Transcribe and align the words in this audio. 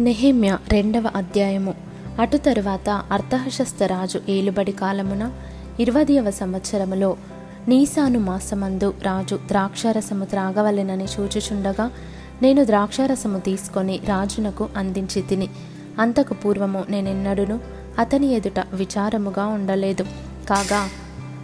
నెహిమ్య 0.00 0.58
రెండవ 0.68 1.04
అధ్యాయము. 1.16 1.74
అటు 2.20 2.36
తరువాత 2.36 3.02
అర్థహశస్త 3.12 3.82
రాజు 3.82 4.20
ఏలుబడి 4.28 4.72
కాలమున 4.72 5.32
ఇరవదవ 5.80 6.30
సంవత్సరములో 6.30 7.16
నీసాను 7.68 8.18
మాసమందు 8.18 8.94
రాజు 9.02 9.36
ద్రాక్షారసము 9.36 10.24
త్రాగవలెనని 10.24 11.06
సూచిచుండగా 11.06 11.90
నేను 12.42 12.64
ద్రాక్షారసము 12.64 13.38
తీసుకొని 13.38 14.00
రాజునకు 14.08 14.68
అందించి 14.76 15.22
తిని 15.22 15.48
అంతకు 15.98 16.34
పూర్వము 16.34 16.84
నేనెన్నడును 16.90 17.60
అతని 17.98 18.26
ఎదుట 18.26 18.64
విచారముగా 18.72 19.46
ఉండలేదు. 19.46 20.02
కాగా 20.48 20.88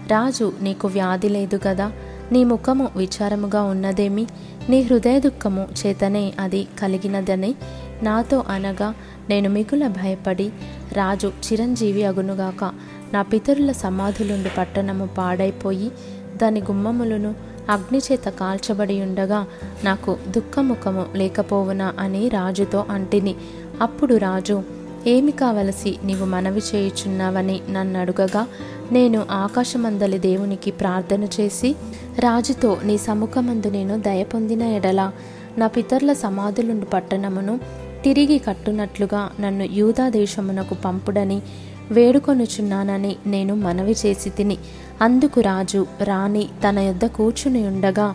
రాజు 0.08 0.52
నీకు 0.62 0.88
వ్యాధి 0.88 1.28
లేదు 1.28 1.60
కదా 1.66 1.92
నీ 2.32 2.44
ముఖము 2.44 2.88
విచారముగా 2.96 3.62
ఉన్నదేమి? 3.62 4.26
నీ 4.68 4.80
హృదయ 4.80 5.20
దుఃఖము 5.20 5.68
చేతనే 5.86 6.32
అది 6.40 6.66
కలిగినదని? 6.80 7.54
నాతో 8.02 8.44
అనగా 8.48 8.94
నేను 9.28 9.50
మిగుల 9.50 9.86
భయపడి 9.86 10.52
రాజు 10.92 11.26
చిరంజీవి 11.26 12.04
అగునుగాక 12.04 12.72
నా 13.12 13.22
పితరుల 13.22 13.72
సమాధులుండి 13.72 14.50
పట్టణము 14.58 15.06
పాడైపోయి 15.06 15.90
దాని 16.36 16.60
గుమ్మములను 16.60 17.34
అగ్నిచేత 17.70 18.24
కాల్చబడి 18.24 19.02
ఉండగా 19.02 19.46
నాకు 19.84 20.16
దుఃఖముఖము 20.28 21.06
లేకపోవునా 21.14 21.94
అని 21.98 22.28
రాజుతో 22.28 22.86
అంటిని. 22.90 23.34
అప్పుడు 23.80 24.14
రాజు 24.14 24.62
ఏమి 25.06 25.32
కావలసి 25.32 25.98
నీవు 26.04 26.24
మనవి 26.24 26.60
చేయుచున్నావని 26.74 27.60
నన్ను 27.70 28.00
అడుగగా 28.00 28.46
నేను 28.92 29.26
ఆకాశమందలి 29.30 30.18
దేవునికి 30.18 30.70
ప్రార్థన 30.70 31.24
చేసి 31.24 31.74
రాజుతో 32.18 32.78
నీ 32.84 32.98
సముఖమందు 32.98 33.70
నేను 33.70 34.00
దయ 34.00 34.24
పొందిన 34.24 34.62
ఎడల 34.62 35.12
నా 35.58 35.66
పితరుల 35.66 36.12
సమాధులుండు 36.12 36.84
పట్టణమును 36.84 37.60
తిరిగి 38.04 38.38
కట్టునట్లుగా 38.38 39.30
నన్ను 39.40 39.64
యూదా 39.64 40.08
దేశమునకు 40.08 40.74
పంపుడని 40.74 41.42
వేడుకొనుచున్నానని 41.90 43.16
నేను 43.26 43.54
మనవి 43.54 43.94
చేసి 44.06 44.30
తిని 44.30 44.56
అందుకు 45.02 45.40
రాజు 45.40 45.86
రాణి 46.02 46.48
తన 46.68 46.78
యొద్ద 46.78 47.04
కూర్చుని 47.04 47.66
ఉండగా 47.66 48.14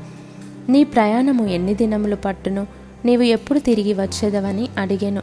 నీ 0.69 0.84
ప్రయాణము 0.84 1.47
ఎన్ని 1.47 1.73
దినములు 1.73 2.16
పట్టును? 2.16 2.67
నీవు 3.06 3.22
ఎప్పుడు 3.22 3.59
తిరిగి 3.59 3.94
వచ్చేదవని 3.94 4.67
అడిగాను. 4.78 5.22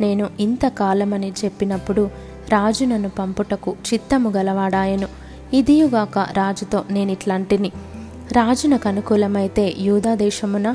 నేను 0.00 0.28
ఇంతకాలమని 0.40 1.32
చెప్పినప్పుడు 1.44 2.10
రాజు 2.50 2.84
నన్ను 2.84 3.08
పంపుటకు 3.08 3.76
చిత్తము 3.86 4.30
గలవాడాయను. 4.30 5.08
ఇదియుగాక 5.52 6.18
రాజుతో 6.18 6.84
నేనిట్లాంటిని. 6.90 7.72
రాజునకు 8.32 8.88
అనుకూలమైతే 8.88 9.74
యూదాదేశమున 9.78 10.74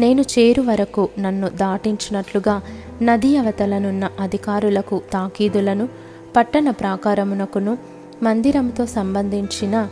నేను 0.00 0.22
చేరు 0.22 0.62
వరకు 0.62 1.08
నన్ను 1.18 1.48
దాటించినట్లుగా 1.48 2.62
నది 3.02 3.36
అవతలనున్న 3.36 4.10
అధికారులకు 4.20 5.02
తాకీదులను 5.12 5.88
పట్టణ 6.36 6.70
ప్రాకారమునకును 6.70 7.78
మందిరముతో 8.22 8.86
సంబంధించిన 8.86 9.88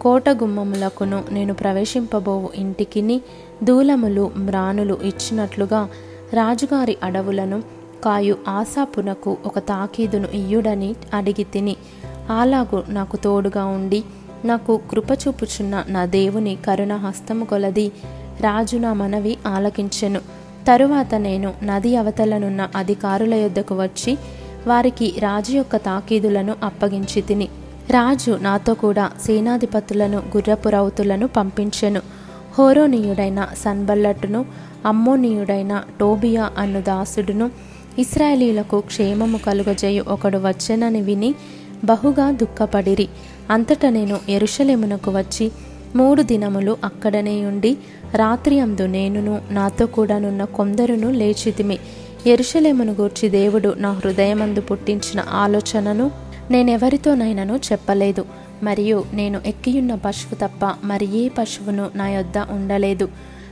కోట 0.00 0.28
గుమ్మములకును 0.28 1.24
నేను 1.30 1.54
ప్రవేశింపబోవు 1.54 2.50
ఇంటికిని 2.54 3.20
దూలములు 3.62 4.30
మ్రానులు 4.36 4.98
ఇచ్చినట్లుగా 5.04 5.88
రాజుగారి 6.32 6.96
అడవులను 7.02 7.62
కాయు 8.04 8.36
ఆశాపునకు 8.48 9.36
ఒక 9.46 9.58
తాకీదును 9.58 10.28
ఇయ్యుడని 10.34 10.94
అడిగి 11.14 11.44
తిని 11.44 11.76
అలాగు 12.38 12.84
నాకు 12.88 13.16
తోడుగా 13.16 13.64
ఉండి 13.64 14.04
నాకు 14.44 14.80
కృపచూపుచున్న 14.90 15.84
నా 15.88 16.04
దేవుని 16.04 16.58
కరుణ 16.66 16.96
హస్తము 16.96 17.44
కొలది. 17.44 17.88
రాజు 18.40 18.76
నా 18.76 18.92
మనవి 18.92 19.38
ఆలకించెను. 19.46 20.20
తరువాత 20.68 21.14
నేను 21.14 21.54
నది 21.62 21.96
అవతలనున్న 21.96 22.68
అధికారుల 22.76 23.34
యొద్దకు 23.34 23.82
వచ్చి 23.82 24.18
వారికి 24.66 25.14
రాజు 25.18 25.52
యొక్క 25.52 25.76
తాకీదులను 25.76 26.54
అప్పగించి 26.62 27.22
తిని 27.22 27.48
రాజు 27.90 28.38
నాతో 28.42 28.74
కూడా 28.74 29.10
సేనాధిపతులను 29.26 30.18
గుర్రపు 30.18 30.68
రౌతులను 30.68 31.28
పంపించెను. 31.28 32.00
హోరోనీయుడైన 32.58 33.48
సన్బల్లట్టును 33.64 34.44
అమ్మోనీయుడైన 34.86 35.82
టోబియా 36.00 36.50
అను 36.58 36.80
దాసుడును 36.80 37.73
ఇస్రాయేలీలకు 37.98 38.80
క్షేమము 38.80 39.38
కలుగజేయు 39.38 40.04
ఒకడు 40.08 40.38
వచ్చెనని 40.38 41.00
విని 41.00 41.34
బహుగా 41.84 42.30
దుఃఖపడిరి. 42.30 43.08
అంతట 43.50 43.86
నేను 43.86 44.18
ఎరుషలేమునకు 44.28 45.10
వచ్చి 45.10 45.52
మూడు 45.96 46.22
దినములు 46.22 46.76
అక్కడనే 46.84 47.46
ఉండి 47.46 47.76
రాత్రి 48.14 48.60
అందు 48.60 48.86
నేనును 48.86 49.40
నాతో 49.50 49.86
కూడానున్న 49.86 50.44
కొందరును 50.44 51.10
లేచితిమి. 51.10 51.78
ఎరుషలేమును 52.26 52.92
గూర్చి 52.92 53.28
దేవుడు 53.28 53.74
నా 53.76 53.92
హృదయమందు 53.92 54.60
పుట్టించిన 54.60 55.24
ఆలోచనను 55.30 56.10
నేనెవరితోనైనను 56.50 57.60
చెప్పలేదు. 57.72 58.24
మరియు 58.62 59.04
నేను 59.12 59.40
ఎక్కియున్న 59.46 59.94
పశువు 59.94 60.34
తప్ప 60.34 60.74
మరి 60.84 61.18
ఏ 61.18 61.28
పశువును 61.28 61.90
నా 61.94 62.08
యొద్ద 62.08 62.38
ఉండలేదు. 62.38 63.08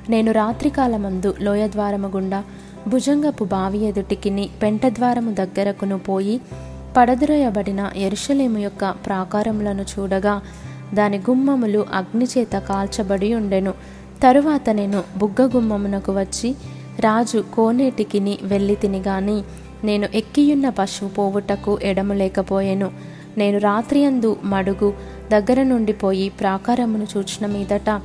నేను 0.09 0.33
రాత్రికాలమందు 0.33 1.35
లోయద్వారము 1.41 2.09
గుండా 2.09 2.45
భుజంగపు 2.89 3.45
బావి 3.45 3.85
ఎదుటికిని 3.85 4.49
పెంటద్వారము 4.63 5.35
దగ్గరకును 5.35 5.99
పోయి 5.99 6.41
పడదురయబడిన 6.97 7.91
ఎరుషలేము 7.97 8.59
యొక్క 8.59 8.91
ప్రాకారములను 8.91 9.85
చూడగా 9.99 10.43
దాని 10.95 11.19
గుమ్మములు 11.19 11.87
అగ్నిచేత 11.95 12.59
కాల్చబడి 12.59 13.35
ఉండెను. 13.35 13.75
తరువాత 14.23 14.71
నేను 14.71 15.03
బుగ్గ 15.17 15.51
గుమ్మమునకు 15.57 16.13
వచ్చి 16.13 16.55
రాజు 17.01 17.45
కోనేటికిని 17.55 18.39
వెళ్ళి 18.43 18.75
తిని 18.75 18.99
గాని 18.99 19.43
నేను 19.85 20.09
ఎక్కియున్న 20.15 20.69
పశువు 20.69 21.11
పోవుటకు 21.11 21.79
ఎడము 21.83 22.13
లేకపోయెను. 22.13 22.91
నేను 23.39 23.59
రాత్రియందు 23.59 24.37
మడుగు 24.45 24.95
దగ్గర 25.33 25.63
నుండి 25.63 25.93
పోయి 25.93 26.29
ప్రాకారమును 26.29 27.07
చూచిన 27.17 27.47
మీదట 27.47 28.01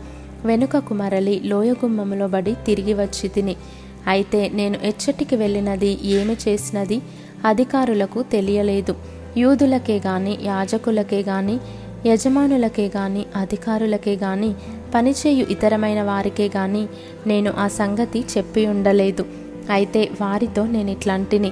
వెనుకకు 0.46 0.94
మరలి 0.94 1.42
లోయగుమ్మములో 1.44 2.28
బడి 2.28 2.56
తిరిగి 2.66 2.94
వచ్చి 2.94 3.28
తిని 3.30 3.56
అయితే 4.07 4.41
నేను 4.50 4.78
ఎచ్చటికి 4.84 5.35
వెళ్ళినది 5.35 5.91
ఏమి 6.18 6.35
చేసినది 6.47 7.01
అధికారులకు 7.45 8.22
తెలియలేదు. 8.22 8.95
యూదులకే 9.38 9.97
గాని 10.06 10.38
యాజకులకే 10.44 11.19
గాని 11.22 11.59
యజమానులకే 12.06 12.91
గాని 12.96 13.25
అధికారులకే 13.35 14.16
గాని 14.16 14.56
పనిచేయు 14.96 15.46
ఇతరమైన 15.46 16.01
వారికే 16.01 16.47
గాని 16.56 16.88
నేను 17.28 17.51
ఆ 17.57 17.67
సంగతి 17.67 18.19
చెప్పి 18.38 18.66
ఉండలేదు. 18.66 19.25
అయితే 19.69 20.12
వారితో 20.22 20.66
నేను 20.66 20.90
ఇట్లాంటిని. 20.91 21.51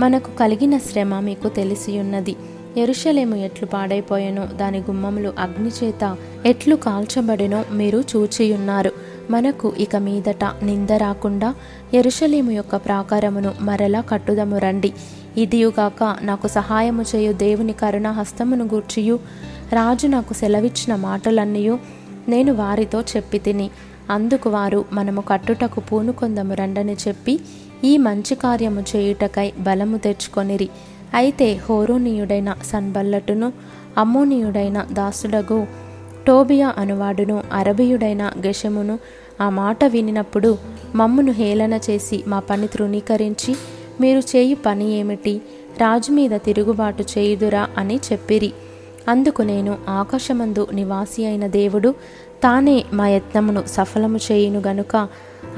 మనకు 0.00 0.30
కలిగిన 0.40 0.78
శ్రమ 0.78 1.20
మీకు 1.20 1.48
తెలిసి 1.48 1.98
ఉన్నది 1.98 2.36
ఎరుషలేము 2.76 3.36
ఎట్లు 3.36 3.66
పాడైపోయెనో 3.66 4.44
దాని 4.60 4.78
గుమ్మములు 4.78 5.32
అగ్నిచేత 5.38 6.04
ఎట్లు 6.46 6.76
కాల్చబడినో 6.76 7.64
మీరు 7.72 8.04
చూచియున్నారు. 8.12 8.92
మనకు 9.30 9.72
ఇక 9.78 9.96
మీదట 9.96 10.44
నింద 10.44 10.90
రాకుండా 10.90 11.54
ఎరుషలేము 11.94 12.50
యొక్క 12.50 12.76
ప్రాకారమును 12.76 13.52
మరలా 13.60 14.00
కట్టుదము 14.00 14.58
రండి. 14.58 14.92
ఇదియుగాక 15.36 16.16
నాకు 16.22 16.48
సహాయము 16.48 17.02
చేయు 17.02 17.32
దేవుని 17.32 17.72
కరుణ 17.72 18.08
హస్తమును 18.08 18.64
గూర్చియు. 18.64 19.18
రాజు 19.72 20.06
నాకు 20.06 20.34
సెలవిచ్చిన 20.34 20.94
మాటలన్నయూ 20.94 21.78
నేను 22.28 22.52
వారితో 22.52 23.00
చెప్పి 23.00 23.38
తిని 23.38 23.70
అందుకు 24.10 24.50
వారు 24.50 24.84
మనము 24.92 25.20
కట్టుటకు 25.20 25.80
పూనుకొందము 25.80 26.54
రండని 26.54 26.96
చెప్పి 27.08 27.40
ఈ 27.84 27.96
మంచి 27.96 28.34
కార్యము 28.34 28.80
చేయుటకై 28.80 29.52
బలము 29.58 29.96
తెచ్చుకొనిరి. 29.96 30.68
అయితే 31.14 31.60
హోరోనీయుడైన 31.68 32.54
సన్బల్లటును 32.64 33.52
అమ్మోనీయుడైన 33.98 34.86
దాసుడగు 34.92 35.66
టోబియా 36.26 36.74
అనువాడును 36.78 37.42
అరబియుడైన 37.52 38.32
గెషమును 38.46 38.98
ఆ 39.40 39.48
మాట 39.48 39.84
వినినప్పుడు 39.84 40.58
మమ్మును 40.94 41.32
హేళన 41.32 41.74
చేసి 41.90 42.24
మా 42.26 42.38
పని 42.38 42.66
తృణీకరించి 42.66 43.56
మీరు 44.00 44.18
చేయి 44.18 44.54
పని 44.54 44.92
ఏమిటి? 44.92 45.42
రాజు 45.78 46.12
మీద 46.12 46.30
తిరుగుబాటు 46.30 47.04
చేయుదురా 47.18 47.68
అని 47.78 48.00
చెప్పిరి. 48.12 48.52
అందుకు 49.08 49.42
నేను 49.42 49.78
ఆకాశమందు 49.88 50.66
నివాసి 50.72 51.26
అయిన 51.26 51.46
దేవుడు 51.46 51.94
తానే 52.42 52.84
మా 52.92 53.08
యత్నమును 53.08 53.62
సఫలము 53.66 54.16
చేయును 54.16 54.62
గనుక 54.66 55.08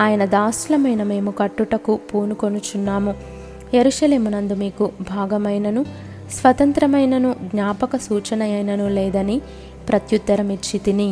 ఆయన 0.00 0.24
దాసులమైన 0.24 1.02
మేము 1.02 1.30
కట్టుటకు 1.30 2.00
పూనుకొనుచున్నాము 2.14 3.14
ఎరుషలేమునందు 3.74 4.54
మీకు 4.54 4.90
భాగమైనను 5.00 5.84
స్వతంత్రమైనను 6.40 7.34
జ్ఞాపక 7.44 7.96
సూచన 7.96 8.42
అయినను 8.42 8.88
లేదని 8.88 9.40
ప్రత్యుత్తరమిచ్చి 9.88 10.78
తిని 10.78 11.08